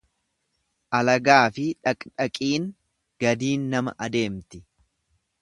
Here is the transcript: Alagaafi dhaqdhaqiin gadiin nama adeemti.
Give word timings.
Alagaafi 0.99 1.65
dhaqdhaqiin 1.87 2.67
gadiin 3.25 3.69
nama 3.75 3.95
adeemti. 4.09 4.65